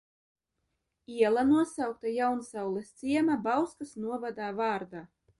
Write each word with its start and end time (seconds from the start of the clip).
Iela 1.15 1.43
nosaukta 1.49 2.13
Jaunsaules– 2.15 2.89
ciema 3.03 3.35
Bauskas 3.43 3.93
novadā– 4.07 4.49
vārdā. 4.63 5.03